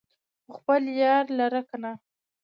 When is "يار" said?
1.01-1.25